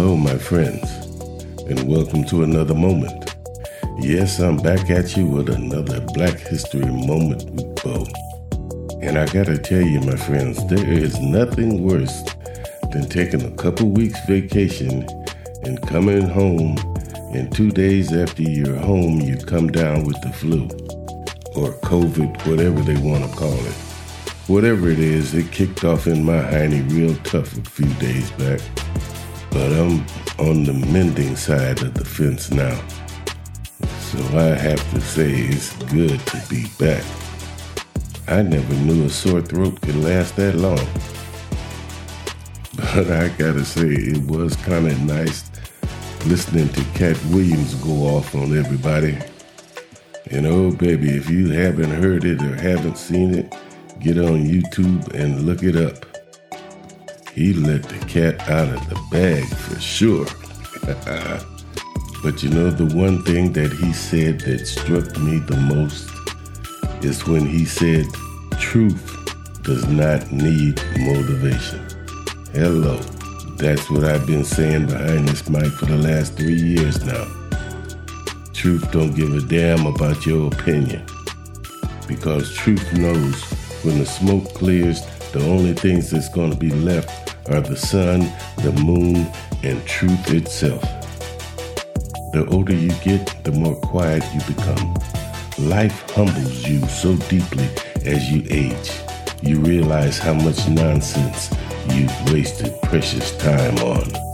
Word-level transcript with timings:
Hello, 0.00 0.16
my 0.16 0.38
friends, 0.38 0.90
and 1.68 1.86
welcome 1.86 2.24
to 2.24 2.42
another 2.42 2.72
moment. 2.72 3.36
Yes, 3.98 4.38
I'm 4.40 4.56
back 4.56 4.88
at 4.88 5.14
you 5.14 5.26
with 5.26 5.50
another 5.50 6.00
Black 6.14 6.38
History 6.38 6.86
Moment 6.86 7.44
with 7.50 7.84
Bo. 7.84 8.06
And 9.02 9.18
I 9.18 9.26
gotta 9.26 9.58
tell 9.58 9.82
you, 9.82 10.00
my 10.00 10.16
friends, 10.16 10.66
there 10.68 10.90
is 10.90 11.20
nothing 11.20 11.82
worse 11.82 12.22
than 12.92 13.10
taking 13.10 13.42
a 13.42 13.54
couple 13.56 13.90
weeks 13.90 14.18
vacation 14.24 15.06
and 15.64 15.86
coming 15.86 16.26
home, 16.26 16.78
and 17.34 17.54
two 17.54 17.70
days 17.70 18.10
after 18.10 18.42
you're 18.42 18.78
home, 18.78 19.20
you 19.20 19.36
come 19.36 19.70
down 19.70 20.06
with 20.06 20.18
the 20.22 20.32
flu 20.32 20.62
or 21.54 21.74
COVID, 21.82 22.46
whatever 22.46 22.80
they 22.80 22.96
want 23.02 23.30
to 23.30 23.36
call 23.36 23.52
it. 23.52 23.74
Whatever 24.46 24.88
it 24.88 24.98
is, 24.98 25.34
it 25.34 25.52
kicked 25.52 25.84
off 25.84 26.06
in 26.06 26.24
my 26.24 26.40
hiney 26.40 26.90
real 26.90 27.14
tough 27.16 27.54
a 27.54 27.62
few 27.68 27.92
days 27.96 28.30
back 28.30 28.62
but 29.50 29.72
I'm 29.72 30.04
on 30.38 30.64
the 30.64 30.72
mending 30.72 31.36
side 31.36 31.82
of 31.82 31.94
the 31.94 32.04
fence 32.04 32.50
now. 32.50 32.80
So 34.00 34.18
I 34.38 34.56
have 34.56 34.82
to 34.92 35.00
say 35.00 35.30
it's 35.30 35.72
good 35.84 36.20
to 36.26 36.42
be 36.48 36.66
back. 36.78 37.04
I 38.28 38.42
never 38.42 38.74
knew 38.74 39.04
a 39.04 39.10
sore 39.10 39.42
throat 39.42 39.80
could 39.80 39.96
last 39.96 40.36
that 40.36 40.54
long. 40.56 40.78
But 42.76 43.10
I 43.10 43.28
gotta 43.28 43.64
say, 43.64 43.88
it 43.88 44.22
was 44.26 44.56
kind 44.56 44.86
of 44.86 45.00
nice 45.02 45.50
listening 46.26 46.68
to 46.70 46.84
Katt 46.98 47.18
Williams 47.26 47.74
go 47.76 47.92
off 48.16 48.34
on 48.34 48.56
everybody. 48.56 49.18
And 50.30 50.46
oh, 50.46 50.70
baby, 50.70 51.10
if 51.10 51.28
you 51.28 51.50
haven't 51.50 51.90
heard 51.90 52.24
it 52.24 52.42
or 52.42 52.54
haven't 52.56 52.98
seen 52.98 53.34
it, 53.34 53.54
get 54.00 54.18
on 54.18 54.44
YouTube 54.44 55.12
and 55.14 55.42
look 55.42 55.62
it 55.62 55.76
up. 55.76 56.09
He 57.34 57.52
let 57.52 57.84
the 57.84 57.98
cat 58.06 58.40
out 58.48 58.68
of 58.68 58.88
the 58.88 59.00
bag 59.10 59.44
for 59.46 59.80
sure. 59.80 60.26
but 62.22 62.42
you 62.42 62.50
know, 62.50 62.70
the 62.70 62.92
one 62.94 63.22
thing 63.22 63.52
that 63.52 63.72
he 63.72 63.92
said 63.92 64.40
that 64.40 64.66
struck 64.66 65.16
me 65.18 65.38
the 65.38 65.56
most 65.56 66.10
is 67.04 67.26
when 67.26 67.46
he 67.46 67.64
said, 67.64 68.06
Truth 68.58 69.62
does 69.62 69.86
not 69.86 70.32
need 70.32 70.82
motivation. 70.98 71.86
Hello. 72.52 72.96
That's 73.56 73.90
what 73.90 74.04
I've 74.04 74.26
been 74.26 74.44
saying 74.44 74.86
behind 74.86 75.28
this 75.28 75.48
mic 75.48 75.70
for 75.72 75.86
the 75.86 75.98
last 75.98 76.34
three 76.34 76.60
years 76.60 77.04
now. 77.04 77.26
Truth 78.54 78.90
don't 78.90 79.14
give 79.14 79.34
a 79.34 79.40
damn 79.40 79.86
about 79.86 80.26
your 80.26 80.48
opinion. 80.48 81.06
Because 82.08 82.52
truth 82.54 82.92
knows 82.94 83.42
when 83.84 83.98
the 83.98 84.06
smoke 84.06 84.52
clears, 84.54 85.02
the 85.32 85.44
only 85.46 85.74
things 85.74 86.10
that's 86.10 86.28
going 86.28 86.50
to 86.50 86.56
be 86.56 86.70
left 86.70 87.19
are 87.50 87.60
the 87.60 87.76
sun, 87.76 88.20
the 88.58 88.72
moon, 88.84 89.26
and 89.62 89.84
truth 89.86 90.32
itself. 90.32 90.82
The 92.32 92.46
older 92.50 92.74
you 92.74 92.92
get, 93.02 93.26
the 93.44 93.52
more 93.52 93.74
quiet 93.76 94.22
you 94.32 94.40
become. 94.54 94.94
Life 95.58 96.08
humbles 96.10 96.66
you 96.66 96.80
so 96.86 97.16
deeply 97.28 97.68
as 98.06 98.30
you 98.30 98.44
age. 98.50 98.90
You 99.42 99.58
realize 99.58 100.18
how 100.18 100.34
much 100.34 100.68
nonsense 100.68 101.50
you've 101.92 102.32
wasted 102.32 102.72
precious 102.82 103.36
time 103.38 103.76
on. 103.78 104.29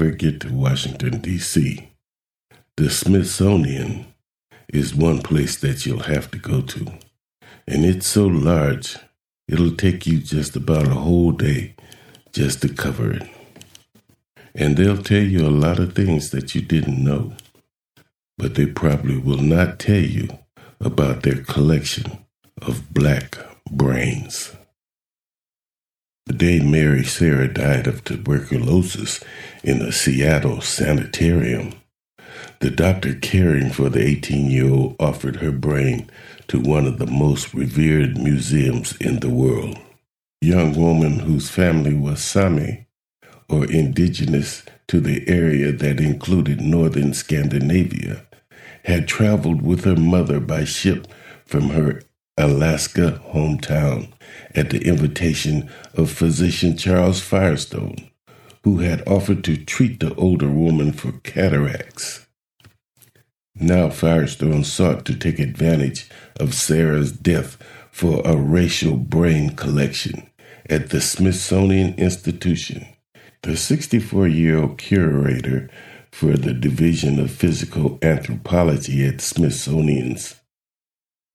Ever 0.00 0.10
get 0.10 0.40
to 0.40 0.54
Washington, 0.54 1.20
D.C., 1.20 1.88
the 2.76 2.88
Smithsonian 2.88 4.06
is 4.68 4.94
one 4.94 5.20
place 5.20 5.56
that 5.56 5.84
you'll 5.84 6.04
have 6.04 6.30
to 6.30 6.38
go 6.38 6.60
to. 6.60 6.86
And 7.66 7.84
it's 7.84 8.06
so 8.06 8.28
large, 8.28 8.96
it'll 9.48 9.74
take 9.74 10.06
you 10.06 10.20
just 10.20 10.54
about 10.54 10.86
a 10.86 10.94
whole 10.94 11.32
day 11.32 11.74
just 12.32 12.62
to 12.62 12.68
cover 12.68 13.10
it. 13.10 13.28
And 14.54 14.76
they'll 14.76 15.02
tell 15.02 15.24
you 15.24 15.44
a 15.44 15.50
lot 15.50 15.80
of 15.80 15.96
things 15.96 16.30
that 16.30 16.54
you 16.54 16.60
didn't 16.60 17.02
know, 17.02 17.32
but 18.36 18.54
they 18.54 18.66
probably 18.66 19.18
will 19.18 19.42
not 19.42 19.80
tell 19.80 19.96
you 19.96 20.28
about 20.80 21.24
their 21.24 21.42
collection 21.42 22.24
of 22.62 22.94
black 22.94 23.36
brains. 23.68 24.54
The 26.28 26.34
day 26.34 26.60
Mary 26.60 27.04
Sarah 27.04 27.48
died 27.48 27.86
of 27.86 28.04
tuberculosis 28.04 29.24
in 29.62 29.82
a 29.82 29.92
Seattle 29.92 30.60
sanitarium, 30.60 31.72
the 32.60 32.70
doctor 32.70 33.14
caring 33.14 33.70
for 33.70 33.88
the 33.88 34.00
18 34.04 34.50
year 34.50 34.70
old 34.70 34.96
offered 34.98 35.36
her 35.36 35.52
brain 35.52 36.10
to 36.48 36.60
one 36.60 36.86
of 36.86 36.98
the 36.98 37.06
most 37.06 37.54
revered 37.54 38.18
museums 38.18 38.96
in 38.96 39.20
the 39.20 39.30
world. 39.30 39.78
Young 40.40 40.74
woman 40.74 41.20
whose 41.20 41.50
family 41.50 41.94
was 41.94 42.22
Sami, 42.22 42.86
or 43.48 43.64
indigenous 43.64 44.64
to 44.88 45.00
the 45.00 45.28
area 45.28 45.72
that 45.72 46.00
included 46.00 46.60
northern 46.60 47.12
Scandinavia, 47.14 48.24
had 48.84 49.08
traveled 49.08 49.62
with 49.62 49.84
her 49.84 49.96
mother 49.96 50.40
by 50.40 50.64
ship 50.64 51.06
from 51.44 51.70
her 51.70 52.02
Alaska 52.36 53.20
hometown 53.32 54.12
at 54.54 54.70
the 54.70 54.86
invitation 54.86 55.68
of 55.94 56.10
physician 56.10 56.76
Charles 56.76 57.20
Firestone, 57.20 58.08
who 58.64 58.78
had 58.78 59.06
offered 59.06 59.44
to 59.44 59.56
treat 59.56 60.00
the 60.00 60.14
older 60.14 60.50
woman 60.50 60.92
for 60.92 61.12
cataracts. 61.22 62.26
Now 63.54 63.90
Firestone 63.90 64.64
sought 64.64 65.04
to 65.06 65.16
take 65.16 65.38
advantage 65.38 66.08
of 66.38 66.54
Sarah's 66.54 67.12
death 67.12 67.56
for 67.90 68.22
a 68.24 68.36
racial 68.36 68.96
brain 68.96 69.56
collection 69.56 70.30
at 70.70 70.90
the 70.90 71.00
Smithsonian 71.00 71.94
Institution. 71.94 72.86
The 73.42 73.56
64 73.56 74.28
year 74.28 74.58
old 74.58 74.78
curator 74.78 75.70
for 76.12 76.36
the 76.36 76.54
Division 76.54 77.18
of 77.18 77.30
Physical 77.30 77.98
Anthropology 78.02 79.04
at 79.06 79.20
Smithsonian's 79.20 80.36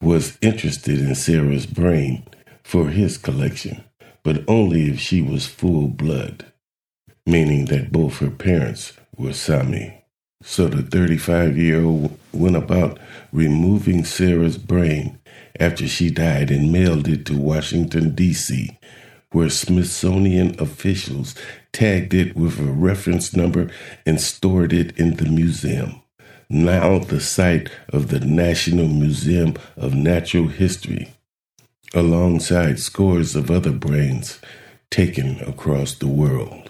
was 0.01 0.37
interested 0.41 0.99
in 0.99 1.15
Sarah's 1.15 1.65
brain 1.65 2.25
for 2.63 2.89
his 2.89 3.17
collection, 3.17 3.83
but 4.23 4.43
only 4.47 4.89
if 4.89 4.99
she 4.99 5.21
was 5.21 5.45
full 5.45 5.87
blood, 5.87 6.52
meaning 7.25 7.65
that 7.65 7.91
both 7.91 8.19
her 8.19 8.29
parents 8.29 8.93
were 9.17 9.33
Sami. 9.33 10.03
So 10.43 10.67
the 10.67 10.83
35 10.83 11.57
year 11.57 11.83
old 11.83 12.17
went 12.31 12.55
about 12.55 12.99
removing 13.31 14.03
Sarah's 14.03 14.57
brain 14.57 15.19
after 15.59 15.87
she 15.87 16.09
died 16.09 16.51
and 16.51 16.71
mailed 16.71 17.07
it 17.07 17.25
to 17.27 17.37
Washington, 17.37 18.13
D.C., 18.13 18.77
where 19.31 19.49
Smithsonian 19.49 20.59
officials 20.59 21.33
tagged 21.71 22.13
it 22.13 22.35
with 22.35 22.59
a 22.59 22.71
reference 22.71 23.35
number 23.35 23.71
and 24.05 24.21
stored 24.21 24.73
it 24.73 24.97
in 24.97 25.15
the 25.15 25.25
museum 25.25 26.03
now 26.53 26.99
the 26.99 27.19
site 27.19 27.69
of 27.89 28.09
the 28.09 28.19
National 28.19 28.87
Museum 28.87 29.55
of 29.75 29.95
Natural 29.95 30.47
History, 30.47 31.11
alongside 31.95 32.79
scores 32.79 33.35
of 33.35 33.49
other 33.49 33.71
brains 33.71 34.39
taken 34.91 35.39
across 35.39 35.95
the 35.95 36.07
world. 36.07 36.69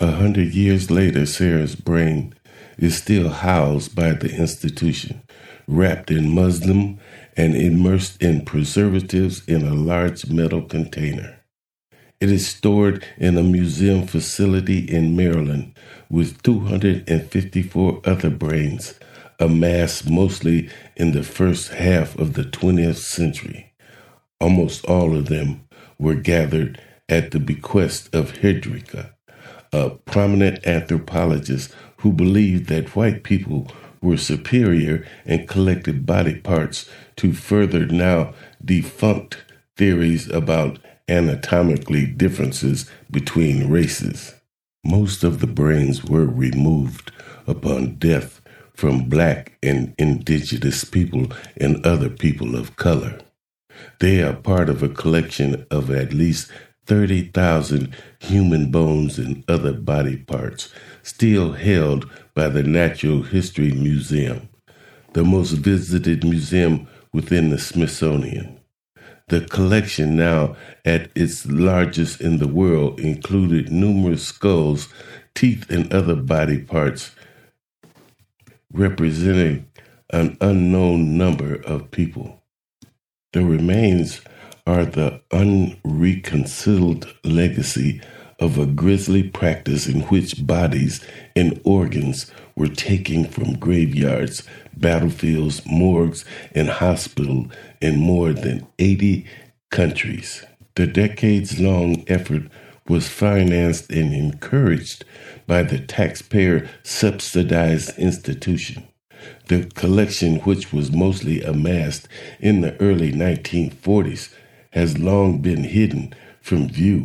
A 0.00 0.12
hundred 0.12 0.54
years 0.54 0.92
later, 0.92 1.26
Sarah's 1.26 1.74
brain 1.74 2.32
is 2.78 2.96
still 2.96 3.30
housed 3.30 3.96
by 3.96 4.12
the 4.12 4.32
institution, 4.32 5.22
wrapped 5.66 6.12
in 6.12 6.30
muslin 6.30 7.00
and 7.36 7.56
immersed 7.56 8.22
in 8.22 8.44
preservatives 8.44 9.44
in 9.46 9.66
a 9.66 9.74
large 9.74 10.30
metal 10.30 10.62
container. 10.62 11.40
It 12.20 12.30
is 12.30 12.46
stored 12.46 13.04
in 13.16 13.36
a 13.36 13.42
museum 13.42 14.06
facility 14.06 14.78
in 14.78 15.16
Maryland 15.16 15.76
with 16.08 16.42
254 16.44 18.00
other 18.04 18.30
brains 18.30 18.94
amassed 19.40 20.08
mostly 20.08 20.70
in 20.96 21.10
the 21.10 21.24
first 21.24 21.72
half 21.72 22.16
of 22.16 22.34
the 22.34 22.44
20th 22.44 22.98
century. 22.98 23.72
Almost 24.40 24.84
all 24.84 25.16
of 25.16 25.26
them 25.26 25.66
were 25.98 26.14
gathered 26.14 26.80
at 27.08 27.32
the 27.32 27.40
bequest 27.40 28.14
of 28.14 28.34
Hrdlicka, 28.34 29.14
a 29.72 29.90
prominent 29.90 30.66
anthropologist 30.66 31.74
who 31.98 32.12
believed 32.12 32.68
that 32.68 32.94
white 32.96 33.22
people 33.22 33.68
were 34.00 34.16
superior 34.16 35.06
and 35.24 35.48
collected 35.48 36.06
body 36.06 36.36
parts 36.40 36.88
to 37.16 37.32
further 37.32 37.86
now 37.86 38.32
defunct 38.64 39.44
theories 39.76 40.28
about 40.30 40.78
anatomically 41.08 42.06
differences 42.06 42.90
between 43.10 43.70
races. 43.70 44.34
Most 44.84 45.24
of 45.24 45.40
the 45.40 45.46
brains 45.46 46.04
were 46.04 46.26
removed 46.26 47.10
upon 47.46 47.96
death 47.96 48.40
from 48.74 49.08
black 49.08 49.58
and 49.62 49.94
indigenous 49.98 50.84
people 50.84 51.26
and 51.56 51.84
other 51.84 52.08
people 52.08 52.54
of 52.54 52.76
color. 52.76 53.18
They 54.00 54.22
are 54.22 54.34
part 54.34 54.68
of 54.68 54.82
a 54.82 54.88
collection 54.88 55.66
of 55.70 55.90
at 55.90 56.12
least 56.12 56.50
30,000 56.88 57.94
human 58.18 58.70
bones 58.70 59.18
and 59.18 59.44
other 59.46 59.74
body 59.74 60.16
parts 60.16 60.72
still 61.02 61.52
held 61.52 62.10
by 62.34 62.48
the 62.48 62.62
Natural 62.62 63.22
History 63.22 63.70
Museum, 63.72 64.48
the 65.12 65.22
most 65.22 65.52
visited 65.52 66.24
museum 66.24 66.88
within 67.12 67.50
the 67.50 67.58
Smithsonian. 67.58 68.58
The 69.28 69.42
collection, 69.42 70.16
now 70.16 70.56
at 70.86 71.10
its 71.14 71.44
largest 71.44 72.22
in 72.22 72.38
the 72.38 72.48
world, 72.48 72.98
included 72.98 73.70
numerous 73.70 74.24
skulls, 74.26 74.88
teeth, 75.34 75.70
and 75.70 75.92
other 75.92 76.16
body 76.16 76.58
parts 76.58 77.10
representing 78.72 79.68
an 80.10 80.38
unknown 80.40 81.18
number 81.18 81.56
of 81.56 81.90
people. 81.90 82.42
The 83.34 83.44
remains 83.44 84.22
are 84.68 84.84
the 84.84 85.18
unreconciled 85.32 87.06
legacy 87.24 88.02
of 88.38 88.58
a 88.58 88.66
grisly 88.66 89.22
practice 89.22 89.88
in 89.88 90.02
which 90.02 90.46
bodies 90.46 91.02
and 91.34 91.58
organs 91.64 92.30
were 92.54 92.68
taken 92.68 93.24
from 93.24 93.58
graveyards, 93.58 94.42
battlefields, 94.76 95.64
morgues, 95.64 96.22
and 96.54 96.68
hospitals 96.68 97.50
in 97.80 97.98
more 97.98 98.34
than 98.34 98.66
80 98.78 99.26
countries. 99.70 100.44
The 100.74 100.86
decades 100.86 101.58
long 101.58 102.04
effort 102.06 102.42
was 102.86 103.08
financed 103.08 103.90
and 103.90 104.12
encouraged 104.12 105.02
by 105.46 105.62
the 105.62 105.78
taxpayer 105.78 106.68
subsidized 106.82 107.98
institution. 107.98 108.86
The 109.46 109.64
collection, 109.74 110.40
which 110.40 110.74
was 110.74 110.92
mostly 110.92 111.42
amassed 111.42 112.06
in 112.38 112.60
the 112.60 112.78
early 112.82 113.12
1940s, 113.12 114.28
has 114.78 114.96
long 114.96 115.38
been 115.38 115.64
hidden 115.64 116.14
from 116.40 116.68
view. 116.68 117.04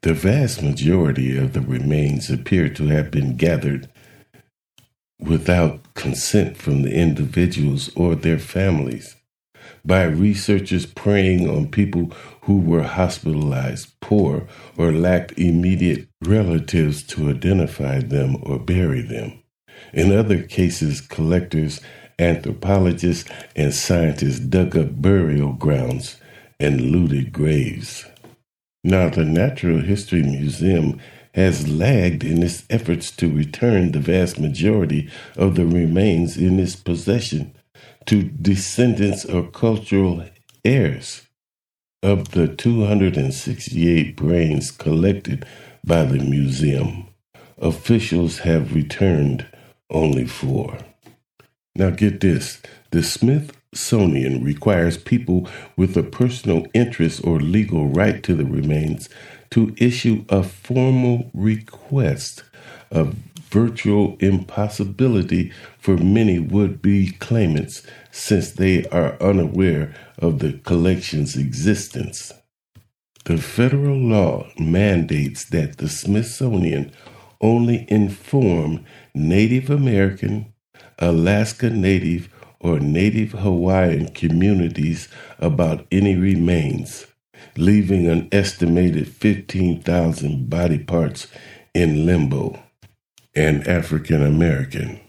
The 0.00 0.14
vast 0.14 0.62
majority 0.62 1.36
of 1.36 1.52
the 1.52 1.60
remains 1.60 2.30
appear 2.30 2.70
to 2.70 2.86
have 2.86 3.10
been 3.10 3.36
gathered 3.36 3.90
without 5.18 5.92
consent 5.92 6.56
from 6.56 6.80
the 6.80 6.94
individuals 6.94 7.90
or 7.94 8.14
their 8.14 8.38
families 8.38 9.16
by 9.84 10.04
researchers 10.04 10.86
preying 10.86 11.46
on 11.46 11.70
people 11.70 12.10
who 12.42 12.58
were 12.58 12.84
hospitalized, 12.84 13.92
poor, 14.00 14.46
or 14.78 14.92
lacked 14.92 15.38
immediate 15.38 16.08
relatives 16.22 17.02
to 17.02 17.28
identify 17.28 18.00
them 18.00 18.38
or 18.42 18.58
bury 18.58 19.02
them. 19.02 19.42
In 19.92 20.10
other 20.10 20.42
cases, 20.42 21.02
collectors, 21.02 21.82
anthropologists, 22.18 23.30
and 23.54 23.74
scientists 23.74 24.40
dug 24.40 24.74
up 24.74 25.02
burial 25.02 25.52
grounds 25.52 26.16
and 26.60 26.92
looted 26.92 27.32
graves. 27.32 28.04
Now, 28.84 29.08
the 29.08 29.24
Natural 29.24 29.80
History 29.80 30.22
Museum 30.22 31.00
has 31.34 31.68
lagged 31.68 32.24
in 32.24 32.42
its 32.42 32.64
efforts 32.70 33.10
to 33.12 33.32
return 33.32 33.92
the 33.92 34.00
vast 34.00 34.38
majority 34.38 35.10
of 35.36 35.54
the 35.54 35.66
remains 35.66 36.36
in 36.36 36.58
its 36.58 36.76
possession 36.76 37.54
to 38.06 38.22
descendants 38.22 39.24
or 39.24 39.48
cultural 39.48 40.24
heirs. 40.64 41.22
Of 42.02 42.30
the 42.30 42.48
268 42.48 44.16
brains 44.16 44.70
collected 44.70 45.44
by 45.84 46.04
the 46.04 46.18
museum, 46.18 47.08
officials 47.58 48.38
have 48.38 48.74
returned 48.74 49.46
only 49.90 50.26
four. 50.26 50.78
Now, 51.74 51.90
get 51.90 52.20
this 52.20 52.62
the 52.90 53.02
Smithsonian 53.72 54.42
requires 54.42 54.98
people 54.98 55.48
with 55.76 55.96
a 55.96 56.02
personal 56.02 56.66
interest 56.74 57.20
or 57.24 57.38
legal 57.38 57.86
right 57.86 58.20
to 58.24 58.34
the 58.34 58.44
remains 58.44 59.08
to 59.50 59.72
issue 59.78 60.24
a 60.28 60.42
formal 60.42 61.30
request, 61.32 62.42
a 62.90 63.06
virtual 63.48 64.16
impossibility 64.18 65.52
for 65.78 65.96
many 65.96 66.40
would 66.40 66.82
be 66.82 67.12
claimants 67.12 67.82
since 68.10 68.50
they 68.50 68.84
are 68.86 69.16
unaware 69.20 69.94
of 70.18 70.40
the 70.40 70.52
collection's 70.64 71.36
existence. 71.36 72.32
The 73.24 73.38
federal 73.38 73.98
law 73.98 74.48
mandates 74.58 75.44
that 75.50 75.78
the 75.78 75.88
Smithsonian 75.88 76.90
only 77.40 77.86
inform 77.88 78.84
Native 79.14 79.70
American, 79.70 80.52
Alaska 80.98 81.70
Native, 81.70 82.28
or 82.60 82.78
Native 82.78 83.32
Hawaiian 83.32 84.08
communities 84.08 85.08
about 85.38 85.86
any 85.90 86.14
remains, 86.14 87.06
leaving 87.56 88.06
an 88.08 88.28
estimated 88.30 89.08
15,000 89.08 90.50
body 90.50 90.78
parts 90.78 91.26
in 91.74 92.04
limbo 92.04 92.62
and 93.34 93.66
African 93.66 94.22
American. 94.22 95.00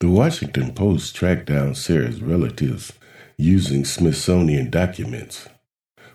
The 0.00 0.08
Washington 0.10 0.74
Post 0.74 1.16
tracked 1.16 1.46
down 1.46 1.74
Sarah's 1.74 2.20
relatives 2.20 2.92
using 3.38 3.84
Smithsonian 3.84 4.68
documents. 4.70 5.48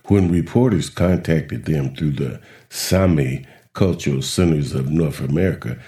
When 0.05 0.31
reporters 0.31 0.89
contacted 0.89 1.65
them 1.65 1.95
through 1.95 2.11
the 2.11 2.41
Sami 2.69 3.45
Cultural 3.73 4.21
Centers 4.21 4.73
of 4.73 4.89
North 4.89 5.19
America, 5.21 5.79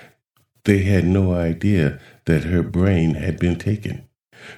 they 0.63 0.79
had 0.83 1.05
no 1.05 1.33
idea 1.33 1.99
that 2.25 2.43
her 2.45 2.63
brain 2.63 3.15
had 3.15 3.39
been 3.39 3.57
taken. 3.57 4.07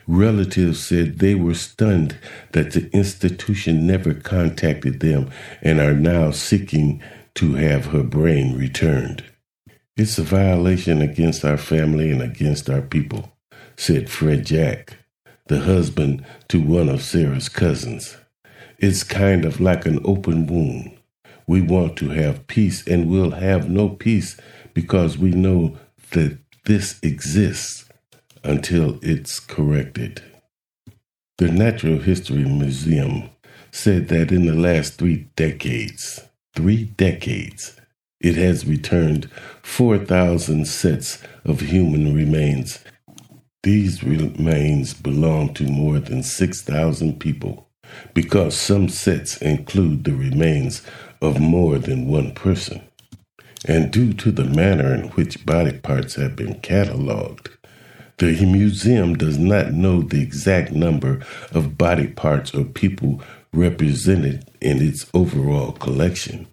Relatives 0.08 0.84
said 0.86 1.20
they 1.20 1.36
were 1.36 1.54
stunned 1.54 2.18
that 2.52 2.72
the 2.72 2.90
institution 2.92 3.88
never 3.88 4.14
contacted 4.14 5.00
them 5.00 5.30
and 5.62 5.80
are 5.80 5.94
now 5.94 6.32
seeking 6.32 7.02
to 7.36 7.56
have 7.56 7.88
her 7.88 8.04
brain 8.04 8.58
returned. 8.58 9.24
It's 9.96 10.18
a 10.18 10.24
violation 10.24 11.02
against 11.02 11.46
our 11.46 11.58
family 11.58 12.12
and 12.12 12.22
against 12.22 12.70
our 12.70 12.82
people, 12.82 13.32
said 13.76 14.10
Fred 14.10 14.46
Jack, 14.46 14.98
the 15.48 15.60
husband 15.60 16.26
to 16.50 16.62
one 16.62 16.90
of 16.90 17.04
Sarah's 17.04 17.50
cousins. 17.50 18.18
It's 18.80 19.04
kind 19.04 19.46
of 19.46 19.62
like 19.62 19.86
an 19.86 20.00
open 20.04 20.48
wound. 20.48 20.98
We 21.48 21.62
want 21.62 21.98
to 21.98 22.10
have 22.10 22.48
peace 22.48 22.86
and 22.88 23.10
we'll 23.10 23.32
have 23.32 23.70
no 23.70 23.90
peace 23.90 24.40
because 24.74 25.18
we 25.18 25.32
know 25.32 25.78
that 26.12 26.38
this 26.66 27.00
exists 27.04 27.83
until 28.44 29.00
it's 29.02 29.40
corrected. 29.40 30.22
The 31.38 31.50
Natural 31.50 32.00
History 32.00 32.44
Museum 32.44 33.30
said 33.72 34.08
that 34.10 34.32
in 34.32 34.46
the 34.46 34.54
last 34.54 34.96
three 34.96 35.28
decades, 35.36 36.22
three 36.56 36.86
decades, 36.86 37.80
it 38.20 38.36
has 38.36 38.66
returned 38.66 39.30
4,000 39.64 40.66
sets 40.66 41.22
of 41.44 41.60
human 41.62 42.16
remains. 42.16 42.80
These 43.64 44.04
remains 44.04 44.94
belong 44.94 45.54
to 45.56 45.64
more 45.64 46.00
than 46.00 46.24
6,000 46.24 47.20
people 47.20 47.70
because 48.14 48.56
some 48.56 48.90
sets 48.90 49.38
include 49.38 50.04
the 50.04 50.14
remains 50.14 50.82
of 51.22 51.40
more 51.40 51.80
than 51.80 52.08
one 52.08 52.34
person 52.34 52.82
and 53.66 53.92
due 53.92 54.14
to 54.14 54.32
the 54.32 54.44
manner 54.44 54.94
in 54.94 55.10
which 55.12 55.46
body 55.46 55.78
parts 55.78 56.16
have 56.16 56.36
been 56.36 56.56
cataloged, 56.56 57.50
the 58.18 58.46
museum 58.46 59.16
does 59.16 59.38
not 59.38 59.74
know 59.74 60.02
the 60.02 60.22
exact 60.22 60.72
number 60.72 61.26
of 61.52 61.78
body 61.78 62.08
parts 62.08 62.54
or 62.54 62.64
people 62.64 63.22
represented 63.52 64.50
in 64.62 64.82
its 64.82 65.06
overall 65.14 65.72
collection. 65.74 66.48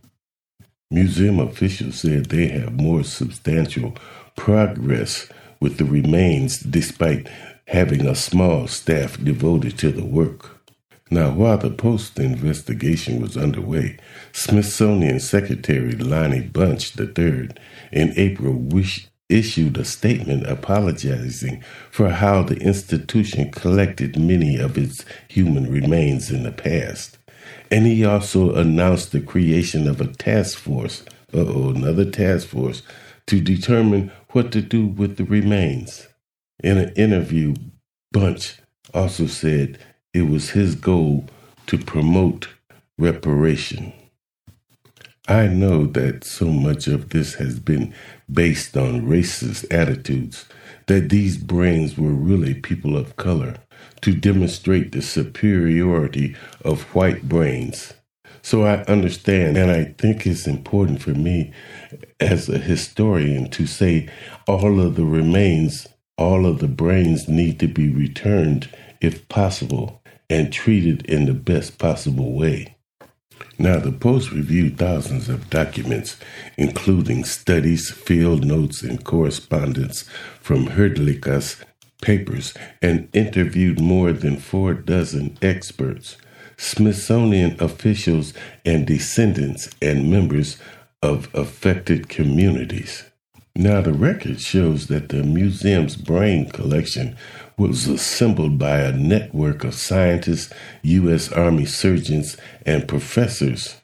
Museum 0.91 1.39
officials 1.39 2.01
said 2.01 2.27
they 2.27 2.49
have 2.49 2.73
more 2.73 3.05
substantial 3.05 3.95
progress 4.37 5.29
with 5.61 5.77
the 5.79 5.85
remains 5.85 6.59
despite 6.59 7.29
having 7.69 8.07
a 8.07 8.15
small 8.15 8.67
staff 8.67 9.23
devoted 9.23 9.79
to 9.79 9.93
the 9.93 10.05
work. 10.05 10.61
Now, 11.13 11.31
while 11.31 11.59
the 11.59 11.71
Post 11.71 12.19
investigation 12.19 13.21
was 13.21 13.37
underway, 13.37 13.99
Smithsonian 14.33 15.21
Secretary 15.21 15.93
Lonnie 15.93 16.41
Bunch 16.41 16.99
III 16.99 17.51
in 17.93 18.13
April 18.17 18.55
wish, 18.55 19.09
issued 19.31 19.79
a 19.79 19.85
statement 19.85 20.47
apologizing 20.47 21.63
for 21.91 22.11
how 22.11 22.43
the 22.43 22.57
institution 22.57 23.51
collected 23.51 24.19
many 24.19 24.57
of 24.57 24.77
its 24.77 25.05
human 25.29 25.71
remains 25.71 26.31
in 26.31 26.43
the 26.43 26.53
past. 26.53 27.19
And 27.71 27.87
he 27.87 28.05
also 28.05 28.55
announced 28.55 29.13
the 29.13 29.21
creation 29.21 29.89
of 29.89 30.01
a 30.01 30.09
task 30.09 30.59
force, 30.59 31.05
oh, 31.33 31.71
another 31.71 32.11
task 32.11 32.49
force, 32.49 32.83
to 33.27 33.41
determine 33.41 34.11
what 34.31 34.51
to 34.53 34.61
do 34.61 34.87
with 34.87 35.17
the 35.17 35.25
remains. 35.25 36.09
In 36.63 36.79
an 36.79 36.93
interview, 36.95 37.55
Bunch 38.13 38.59
also 38.93 39.27
said 39.27 39.79
it 40.13 40.23
was 40.23 40.51
his 40.51 40.75
goal 40.75 41.27
to 41.67 41.79
promote 41.79 42.49
reparation. 42.99 43.93
I 45.31 45.47
know 45.47 45.87
that 45.87 46.25
so 46.25 46.47
much 46.47 46.89
of 46.89 47.11
this 47.11 47.35
has 47.35 47.61
been 47.61 47.95
based 48.29 48.77
on 48.77 49.03
racist 49.03 49.65
attitudes, 49.73 50.45
that 50.89 51.09
these 51.09 51.39
brains 51.39 51.97
were 51.97 52.11
really 52.11 52.53
people 52.53 52.97
of 52.97 53.15
color, 53.15 53.59
to 54.01 54.13
demonstrate 54.13 54.91
the 54.91 55.03
superiority 55.03 56.35
of 56.65 56.83
white 56.97 57.29
brains. 57.29 57.95
So 58.43 58.65
I 58.65 58.83
understand, 58.87 59.57
and 59.57 59.71
I 59.71 59.95
think 59.99 60.27
it's 60.27 60.49
important 60.49 61.01
for 61.01 61.11
me 61.11 61.53
as 62.19 62.49
a 62.49 62.59
historian 62.59 63.51
to 63.51 63.69
say 63.69 64.09
all 64.49 64.81
of 64.81 64.97
the 64.97 65.05
remains, 65.05 65.87
all 66.19 66.45
of 66.45 66.59
the 66.59 66.67
brains 66.67 67.29
need 67.29 67.61
to 67.61 67.69
be 67.69 67.89
returned 67.89 68.69
if 69.01 69.29
possible 69.29 70.03
and 70.29 70.53
treated 70.53 71.07
in 71.07 71.27
the 71.27 71.35
best 71.35 71.79
possible 71.79 72.33
way. 72.33 72.75
Now, 73.61 73.79
the 73.79 73.93
Post 73.93 74.33
reviewed 74.33 74.79
thousands 74.79 75.29
of 75.29 75.51
documents, 75.51 76.17
including 76.57 77.25
studies, 77.25 77.91
field 77.91 78.43
notes, 78.43 78.81
and 78.81 79.05
correspondence 79.05 80.05
from 80.41 80.69
Hrdlicka's 80.69 81.63
papers, 82.01 82.55
and 82.81 83.11
interviewed 83.13 83.79
more 83.79 84.15
than 84.15 84.39
four 84.39 84.73
dozen 84.73 85.37
experts, 85.43 86.17
Smithsonian 86.57 87.55
officials, 87.61 88.33
and 88.65 88.87
descendants 88.87 89.69
and 89.83 90.11
members 90.11 90.57
of 91.03 91.29
affected 91.35 92.09
communities. 92.09 93.05
Now, 93.55 93.83
the 93.83 93.93
record 93.93 94.41
shows 94.41 94.87
that 94.87 95.11
the 95.11 95.23
museum's 95.23 95.97
brain 95.97 96.49
collection 96.49 97.15
was 97.61 97.87
assembled 97.87 98.59
by 98.59 98.79
a 98.79 98.91
network 98.91 99.65
of 99.65 99.75
scientists, 99.75 100.51
U.S. 100.83 101.31
Army 101.31 101.67
surgeons, 101.67 102.39
and 102.65 102.89
professors. 102.89 103.77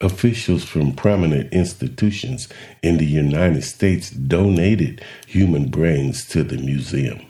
Officials 0.00 0.62
from 0.62 0.92
prominent 0.92 1.52
institutions 1.52 2.48
in 2.80 2.98
the 2.98 3.06
United 3.06 3.62
States 3.62 4.10
donated 4.10 5.02
human 5.26 5.68
brains 5.68 6.28
to 6.28 6.44
the 6.44 6.56
museum. 6.58 7.26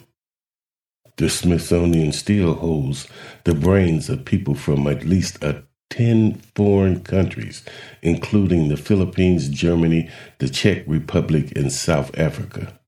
The 1.17 1.31
Smithsonian 1.31 2.13
still 2.13 2.53
holds 2.53 3.09
the 3.45 3.55
brains 3.55 4.11
of 4.11 4.27
people 4.27 4.55
from 4.55 4.87
at 4.87 5.07
least 5.07 5.43
a 5.43 5.65
10 5.89 6.35
foreign 6.55 7.01
countries, 7.01 7.65
including 8.03 8.69
the 8.69 8.77
Philippines, 8.77 9.49
Germany, 9.49 10.11
the 10.39 10.51
Czech 10.51 10.85
Republic, 10.87 11.57
and 11.57 11.73
South 11.73 12.11
Africa. 12.19 12.79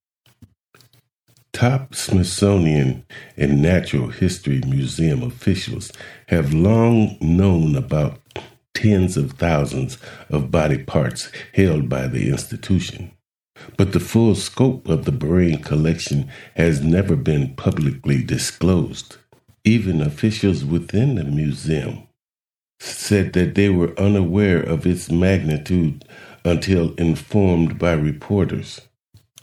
Top 1.56 1.94
Smithsonian 1.94 3.02
and 3.38 3.62
Natural 3.62 4.08
History 4.08 4.60
Museum 4.66 5.22
officials 5.22 5.90
have 6.28 6.52
long 6.52 7.16
known 7.22 7.76
about 7.76 8.20
tens 8.75 9.16
of 9.16 9.32
thousands 9.32 9.96
of 10.28 10.50
body 10.50 10.84
parts 10.84 11.32
held 11.54 11.88
by 11.88 12.08
the 12.08 12.28
institution. 12.28 13.10
But 13.78 13.94
the 13.94 14.00
full 14.00 14.34
scope 14.34 14.86
of 14.86 15.06
the 15.06 15.12
brain 15.12 15.62
collection 15.62 16.30
has 16.56 16.82
never 16.82 17.16
been 17.16 17.56
publicly 17.56 18.22
disclosed. 18.22 19.16
Even 19.64 20.02
officials 20.02 20.62
within 20.62 21.14
the 21.14 21.25
museum 21.25 22.06
said 22.80 23.32
that 23.32 23.54
they 23.54 23.70
were 23.70 23.98
unaware 23.98 24.60
of 24.60 24.84
its 24.84 25.10
magnitude 25.10 26.04
until 26.44 26.92
informed 26.96 27.78
by 27.78 27.94
reporters. 27.94 28.82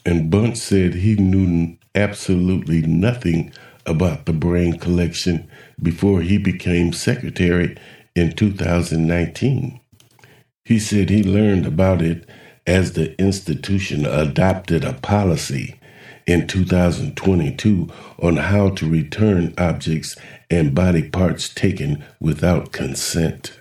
And 0.05 0.29
Bunch 0.29 0.57
said 0.57 0.93
he 0.93 1.15
knew 1.15 1.75
absolutely 1.95 2.81
nothing 2.81 3.53
about 3.85 4.25
the 4.25 4.33
brain 4.33 4.77
collection 4.77 5.49
before 5.81 6.21
he 6.21 6.37
became 6.37 6.93
secretary 6.93 7.75
in 8.15 8.31
2019. 8.31 9.79
He 10.65 10.79
said 10.79 11.09
he 11.09 11.23
learned 11.23 11.65
about 11.65 12.01
it 12.01 12.27
as 12.65 12.93
the 12.93 13.19
institution 13.19 14.05
adopted 14.05 14.83
a 14.85 14.93
policy 14.93 15.79
in 16.25 16.47
2022 16.47 17.89
on 18.19 18.37
how 18.37 18.69
to 18.69 18.89
return 18.89 19.53
objects 19.57 20.15
and 20.49 20.73
body 20.73 21.09
parts 21.09 21.53
taken 21.53 22.03
without 22.21 22.71
consent. 22.71 23.59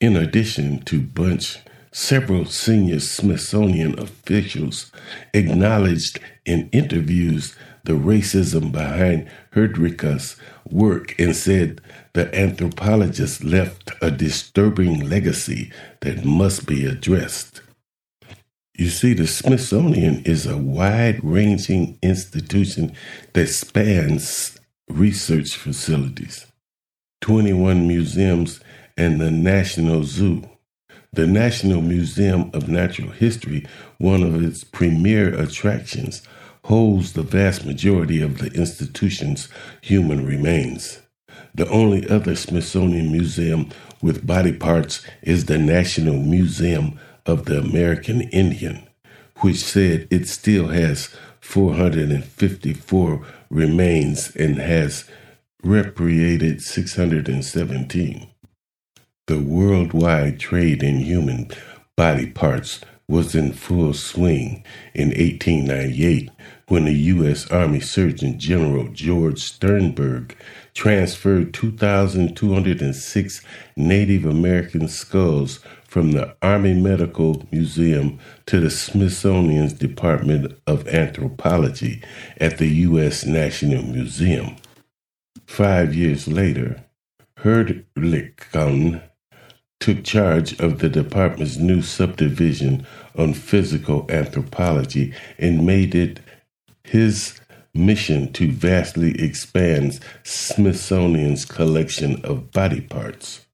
In 0.00 0.16
addition 0.16 0.82
to 0.86 1.00
Bunch 1.00 1.58
Several 1.98 2.44
senior 2.44 3.00
Smithsonian 3.00 3.98
officials 3.98 4.92
acknowledged 5.32 6.20
in 6.44 6.68
interviews 6.70 7.56
the 7.84 7.94
racism 7.94 8.70
behind 8.70 9.30
Hrdlicka's 9.54 10.36
work 10.70 11.18
and 11.18 11.34
said 11.34 11.80
the 12.12 12.32
anthropologist 12.38 13.42
left 13.42 13.92
a 14.02 14.10
disturbing 14.10 15.08
legacy 15.08 15.72
that 16.02 16.22
must 16.22 16.66
be 16.66 16.84
addressed. 16.84 17.62
You 18.76 18.90
see, 18.90 19.14
the 19.14 19.26
Smithsonian 19.26 20.22
is 20.24 20.44
a 20.44 20.58
wide 20.58 21.20
ranging 21.24 21.98
institution 22.02 22.94
that 23.32 23.46
spans 23.46 24.58
research 24.90 25.56
facilities, 25.56 26.44
21 27.22 27.88
museums, 27.88 28.60
and 28.98 29.18
the 29.18 29.30
National 29.30 30.04
Zoo. 30.04 30.46
The 31.16 31.26
National 31.26 31.80
Museum 31.80 32.50
of 32.52 32.68
Natural 32.68 33.08
History, 33.08 33.66
one 33.96 34.22
of 34.22 34.44
its 34.44 34.64
premier 34.64 35.34
attractions, 35.34 36.20
holds 36.64 37.14
the 37.14 37.22
vast 37.22 37.64
majority 37.64 38.20
of 38.20 38.36
the 38.36 38.48
institution's 38.48 39.48
human 39.80 40.26
remains. 40.26 41.00
The 41.54 41.66
only 41.70 42.06
other 42.06 42.34
Smithsonian 42.36 43.10
museum 43.10 43.70
with 44.02 44.26
body 44.26 44.52
parts 44.52 45.06
is 45.22 45.46
the 45.46 45.56
National 45.56 46.18
Museum 46.18 47.00
of 47.24 47.46
the 47.46 47.60
American 47.60 48.20
Indian, 48.20 48.86
which 49.36 49.56
said 49.56 50.08
it 50.10 50.28
still 50.28 50.68
has 50.68 51.08
454 51.40 53.26
remains 53.48 54.36
and 54.36 54.58
has 54.58 55.08
repatriated 55.62 56.60
617. 56.60 58.28
The 59.26 59.40
worldwide 59.40 60.38
trade 60.38 60.84
in 60.84 60.98
human 60.98 61.50
body 61.96 62.30
parts 62.30 62.80
was 63.08 63.34
in 63.34 63.54
full 63.54 63.92
swing 63.92 64.62
in 64.94 65.08
1898 65.08 66.30
when 66.68 66.84
the 66.84 66.94
U.S. 66.94 67.50
Army 67.50 67.80
Surgeon 67.80 68.38
General 68.38 68.86
George 68.92 69.40
Sternberg 69.40 70.36
transferred 70.74 71.52
2,206 71.54 73.44
Native 73.76 74.24
American 74.24 74.86
skulls 74.86 75.58
from 75.88 76.12
the 76.12 76.36
Army 76.40 76.74
Medical 76.74 77.44
Museum 77.50 78.20
to 78.46 78.60
the 78.60 78.70
Smithsonian's 78.70 79.72
Department 79.72 80.56
of 80.68 80.86
Anthropology 80.86 82.00
at 82.40 82.58
the 82.58 82.68
U.S. 82.68 83.26
National 83.26 83.82
Museum. 83.82 84.54
Five 85.46 85.96
years 85.96 86.28
later, 86.28 86.84
Hrdlicka 87.40 89.02
took 89.86 90.02
charge 90.02 90.58
of 90.58 90.80
the 90.80 90.88
department's 90.88 91.58
new 91.58 91.80
subdivision 91.80 92.84
on 93.16 93.32
physical 93.32 94.04
anthropology 94.10 95.14
and 95.38 95.64
made 95.64 95.94
it 95.94 96.18
his 96.82 97.38
mission 97.72 98.32
to 98.32 98.50
vastly 98.50 99.14
expand 99.22 100.00
Smithsonian's 100.24 101.44
collection 101.44 102.20
of 102.24 102.50
body 102.50 102.80
parts. 102.80 103.46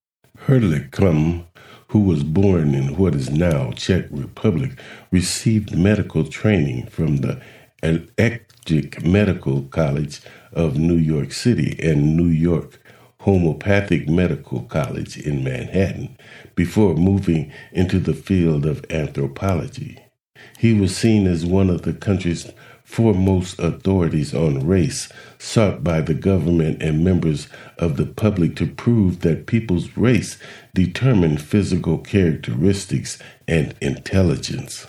Hrdlicka, 0.47 1.45
who 1.89 2.01
was 2.01 2.23
born 2.23 2.75
in 2.75 2.97
what 2.97 3.15
is 3.15 3.29
now 3.29 3.71
Czech 3.73 4.07
Republic, 4.11 4.81
received 5.11 5.77
medical 5.77 6.25
training 6.25 6.87
from 6.87 7.19
the 7.19 7.43
Eclectic 7.83 9.05
Medical 9.05 9.65
College 9.65 10.23
of 10.55 10.79
New 10.79 10.97
York 10.97 11.31
City 11.31 11.79
and 11.83 12.17
New 12.17 12.29
York 12.29 12.82
Homeopathic 13.23 14.09
Medical 14.09 14.63
College 14.63 15.17
in 15.17 15.45
Manhattan 15.45 16.17
before 16.57 16.95
moving 16.95 17.53
into 17.71 18.01
the 18.01 18.15
field 18.15 18.67
of 18.67 18.85
anthropology. 18.91 19.99
He 20.59 20.75
was 20.75 20.97
seen 20.97 21.29
as 21.29 21.47
one 21.47 21.71
of 21.71 21.83
the 21.83 21.93
country's 21.93 22.51
foremost 22.83 23.61
authorities 23.61 24.35
on 24.35 24.67
race, 24.67 25.09
sought 25.39 25.85
by 25.85 26.01
the 26.01 26.15
government 26.15 26.83
and 26.83 27.05
members 27.05 27.47
of 27.79 27.97
the 27.97 28.07
public 28.07 28.57
to 28.57 28.67
prove 28.67 29.21
that 29.21 29.47
people's 29.47 29.97
race 29.97 30.37
determined 30.75 31.41
physical 31.41 31.99
characteristics 31.99 33.19
and 33.47 33.73
intelligence. 33.81 34.89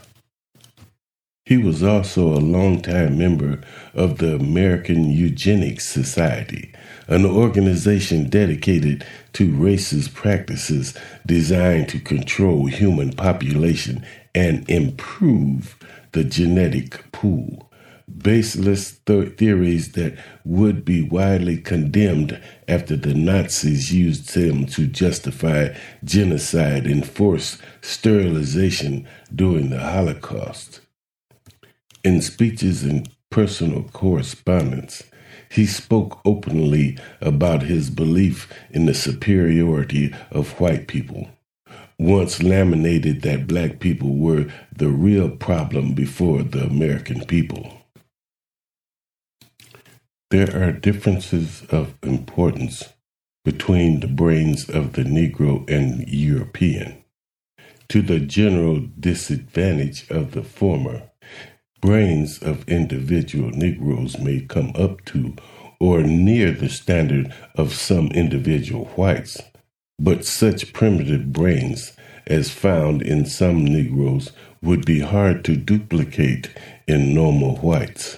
He 1.46 1.58
was 1.58 1.84
also 1.84 2.28
a 2.28 2.40
longtime 2.40 3.18
member 3.18 3.60
of 3.94 4.20
the 4.20 4.36
American 4.36 5.12
Eugenics 5.12 5.86
Society, 5.86 6.74
an 7.08 7.26
organization 7.26 8.30
dedicated 8.30 9.06
to 9.34 9.52
racist 9.52 10.14
practices 10.14 10.94
designed 11.26 11.90
to 11.90 12.00
control 12.00 12.68
human 12.68 13.12
population 13.12 14.06
and 14.34 14.68
improve 14.70 15.78
the 16.14 16.24
genetic 16.24 17.12
pool. 17.12 17.70
Baseless 18.08 19.00
th- 19.00 19.36
theories 19.36 19.92
that 19.94 20.18
would 20.46 20.86
be 20.86 21.02
widely 21.02 21.58
condemned 21.58 22.42
after 22.70 22.96
the 22.96 23.14
Nazis 23.14 23.94
used 23.94 24.34
them 24.34 24.66
to 24.68 24.88
justify 24.88 25.76
genocide 26.06 26.86
and 26.86 27.06
forced 27.06 27.60
sterilization 27.82 29.06
during 29.36 29.72
the 29.72 29.80
Holocaust. 29.82 30.80
In 32.04 32.22
speeches 32.22 32.84
and 32.84 33.10
personal 33.30 33.84
correspondence, 33.84 35.04
He 35.54 35.68
spoke 35.68 36.20
openly 36.26 36.98
about 37.22 37.62
his 37.62 37.92
belief 37.92 38.52
in 38.72 38.88
the 38.88 38.94
superiority 38.96 40.14
of 40.32 40.60
white 40.60 40.88
people. 40.88 41.30
Once 42.00 42.42
laminated 42.42 43.22
that 43.22 43.46
black 43.46 43.80
people 43.80 44.16
were 44.16 44.52
the 44.76 44.90
real 44.90 45.30
problem 45.30 45.94
before 45.94 46.42
the 46.42 46.64
American 46.64 47.24
people. 47.26 47.72
There 50.32 50.50
are 50.58 50.72
differences 50.72 51.64
of 51.70 51.94
importance 52.02 52.90
between 53.46 54.00
the 54.00 54.08
brains 54.08 54.68
of 54.68 54.94
the 54.94 55.04
Negro 55.04 55.70
and 55.70 56.08
European 56.08 57.04
to 57.90 58.02
the 58.02 58.20
general 58.20 58.80
disadvantage 59.00 60.10
of 60.10 60.32
the 60.32 60.42
former. 60.42 61.04
Brains 61.84 62.42
of 62.42 62.66
individual 62.70 63.50
Negroes 63.50 64.18
may 64.18 64.40
come 64.40 64.72
up 64.74 65.04
to 65.04 65.36
or 65.82 66.02
near 66.02 66.54
the 66.54 66.70
standard 66.70 67.34
of 67.56 67.74
some 67.74 68.08
individual 68.12 68.86
whites, 68.96 69.42
but 70.00 70.24
such 70.24 70.72
primitive 70.72 71.34
brains 71.34 71.92
as 72.26 72.50
found 72.50 73.02
in 73.02 73.26
some 73.26 73.66
Negroes 73.66 74.32
would 74.62 74.86
be 74.86 75.02
hard 75.02 75.44
to 75.44 75.58
duplicate 75.58 76.50
in 76.88 77.14
normal 77.14 77.58
whites. 77.58 78.18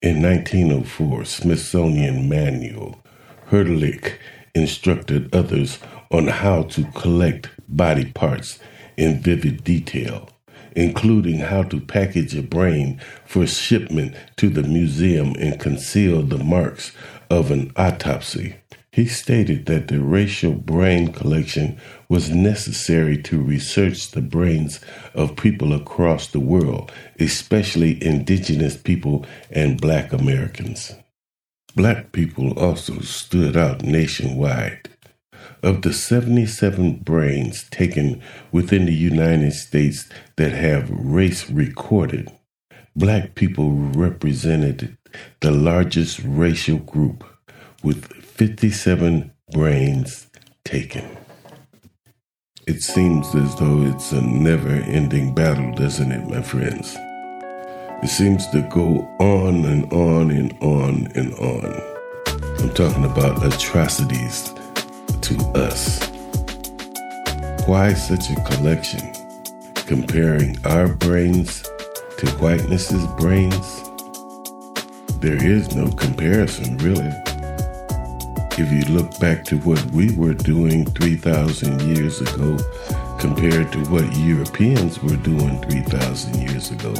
In 0.00 0.22
1904, 0.22 1.24
Smithsonian 1.24 2.28
Manual, 2.28 3.02
Hurlick 3.50 4.18
instructed 4.54 5.34
others 5.34 5.80
on 6.12 6.28
how 6.28 6.62
to 6.62 6.84
collect 6.92 7.50
body 7.66 8.12
parts 8.12 8.60
in 8.96 9.18
vivid 9.20 9.64
detail, 9.64 10.28
including 10.74 11.38
how 11.38 11.62
to 11.64 11.80
package 11.80 12.34
a 12.36 12.42
brain 12.42 13.00
for 13.24 13.46
shipment 13.46 14.14
to 14.36 14.48
the 14.48 14.62
museum 14.62 15.34
and 15.38 15.60
conceal 15.60 16.22
the 16.22 16.42
marks 16.42 16.92
of 17.30 17.50
an 17.50 17.72
autopsy. 17.76 18.56
He 18.94 19.06
stated 19.06 19.66
that 19.66 19.88
the 19.88 20.00
racial 20.00 20.52
brain 20.52 21.12
collection 21.12 21.80
was 22.08 22.30
necessary 22.30 23.20
to 23.22 23.42
research 23.42 24.12
the 24.12 24.20
brains 24.20 24.78
of 25.14 25.34
people 25.34 25.72
across 25.72 26.28
the 26.28 26.38
world, 26.38 26.92
especially 27.18 28.02
indigenous 28.04 28.76
people 28.76 29.26
and 29.50 29.80
black 29.80 30.12
Americans. 30.12 30.92
Black 31.74 32.12
people 32.12 32.56
also 32.56 33.00
stood 33.00 33.56
out 33.56 33.82
nationwide. 33.82 34.88
Of 35.64 35.80
the 35.80 35.94
77 35.94 36.96
brains 36.96 37.64
taken 37.70 38.20
within 38.52 38.84
the 38.84 38.92
United 38.92 39.54
States 39.54 40.06
that 40.36 40.52
have 40.52 40.90
race 40.90 41.48
recorded, 41.48 42.30
black 42.94 43.34
people 43.34 43.72
represented 43.72 44.98
the 45.40 45.50
largest 45.52 46.20
racial 46.22 46.76
group 46.76 47.24
with 47.82 48.12
57 48.12 49.32
brains 49.52 50.26
taken. 50.66 51.16
It 52.66 52.82
seems 52.82 53.34
as 53.34 53.56
though 53.56 53.86
it's 53.86 54.12
a 54.12 54.20
never 54.20 54.68
ending 54.68 55.34
battle, 55.34 55.72
doesn't 55.72 56.12
it, 56.12 56.28
my 56.28 56.42
friends? 56.42 56.94
It 58.02 58.10
seems 58.10 58.46
to 58.48 58.60
go 58.70 58.98
on 59.18 59.64
and 59.64 59.90
on 59.90 60.30
and 60.30 60.52
on 60.60 61.10
and 61.14 61.32
on. 61.32 61.82
I'm 62.58 62.74
talking 62.74 63.06
about 63.06 63.42
atrocities 63.46 64.52
to 65.24 65.36
us. 65.54 66.06
Why 67.66 67.94
such 67.94 68.28
a 68.30 68.34
collection? 68.42 69.00
Comparing 69.74 70.58
our 70.66 70.88
brains 70.88 71.62
to 72.18 72.26
whiteness's 72.38 73.06
brains? 73.18 73.82
There 75.20 75.42
is 75.42 75.74
no 75.74 75.90
comparison, 75.92 76.76
really. 76.76 77.10
If 78.58 78.70
you 78.70 78.94
look 78.94 79.18
back 79.18 79.44
to 79.46 79.56
what 79.60 79.82
we 79.92 80.14
were 80.14 80.34
doing 80.34 80.84
3,000 80.84 81.80
years 81.96 82.20
ago 82.20 82.58
compared 83.18 83.72
to 83.72 83.78
what 83.90 84.04
Europeans 84.18 85.02
were 85.02 85.16
doing 85.16 85.58
3,000 85.62 86.50
years 86.50 86.70
ago. 86.70 86.92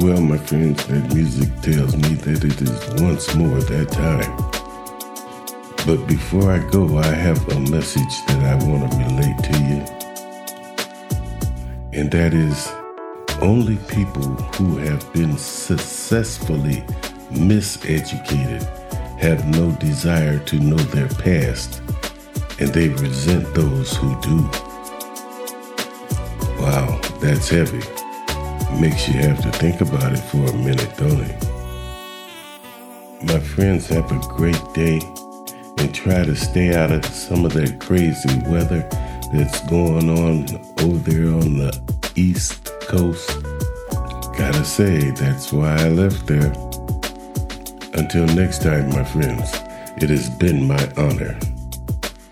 Well, 0.00 0.20
my 0.20 0.38
friends, 0.38 0.84
that 0.88 1.14
music 1.14 1.54
tells 1.62 1.94
me 1.94 2.16
that 2.26 2.42
it 2.42 2.60
is 2.60 3.00
once 3.00 3.32
more 3.36 3.60
that 3.60 3.92
time. 3.92 4.55
But 5.86 6.08
before 6.08 6.50
I 6.50 6.58
go, 6.70 6.98
I 6.98 7.06
have 7.06 7.48
a 7.52 7.60
message 7.60 8.26
that 8.26 8.42
I 8.42 8.56
want 8.66 8.90
to 8.90 8.98
relate 8.98 9.38
to 9.44 9.52
you. 9.70 9.84
And 11.92 12.10
that 12.10 12.34
is 12.34 12.66
only 13.40 13.76
people 13.86 14.34
who 14.56 14.78
have 14.78 15.12
been 15.12 15.38
successfully 15.38 16.82
miseducated 17.30 18.64
have 19.20 19.46
no 19.46 19.70
desire 19.76 20.40
to 20.40 20.58
know 20.58 20.74
their 20.76 21.08
past, 21.08 21.80
and 22.58 22.74
they 22.74 22.88
resent 22.88 23.54
those 23.54 23.96
who 23.96 24.20
do. 24.22 24.38
Wow, 26.58 27.00
that's 27.20 27.48
heavy. 27.48 27.82
Makes 28.80 29.06
you 29.06 29.14
have 29.20 29.40
to 29.40 29.52
think 29.52 29.80
about 29.80 30.14
it 30.14 30.18
for 30.18 30.46
a 30.46 30.52
minute, 30.52 30.96
don't 30.96 31.20
it? 31.20 31.44
My 33.22 33.38
friends, 33.38 33.86
have 33.86 34.10
a 34.10 34.18
great 34.34 34.60
day 34.74 35.00
and 35.78 35.94
try 35.94 36.24
to 36.24 36.34
stay 36.34 36.74
out 36.74 36.90
of 36.90 37.04
some 37.04 37.44
of 37.44 37.52
that 37.54 37.80
crazy 37.80 38.38
weather 38.48 38.86
that's 39.32 39.60
going 39.68 40.08
on 40.10 40.46
over 40.80 41.10
there 41.10 41.32
on 41.34 41.58
the 41.58 42.12
East 42.14 42.64
Coast. 42.82 43.42
Gotta 44.36 44.64
say, 44.64 45.10
that's 45.12 45.52
why 45.52 45.74
I 45.76 45.88
left 45.88 46.26
there. 46.26 46.52
Until 47.94 48.26
next 48.34 48.62
time, 48.62 48.90
my 48.90 49.04
friends, 49.04 49.50
it 49.98 50.10
has 50.10 50.28
been 50.28 50.68
my 50.68 50.90
honor. 50.96 51.38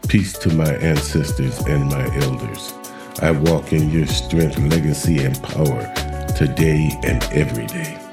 Peace 0.09 0.39
to 0.39 0.53
my 0.55 0.75
ancestors 0.77 1.59
and 1.61 1.87
my 1.87 2.05
elders. 2.17 2.75
I 3.23 3.31
walk 3.31 3.73
in 3.73 3.91
your 3.91 4.07
strength, 4.07 4.59
legacy, 4.59 5.25
and 5.25 5.43
power 5.43 5.93
today 6.37 6.91
and 7.05 7.23
every 7.33 7.67
day. 7.67 8.04